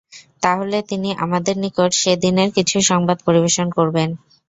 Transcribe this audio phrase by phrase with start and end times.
[0.41, 4.09] তাহলে তিনি আমাদের নিকট সে দিনের কিছু সংবাদ পরিবেশন করবেন।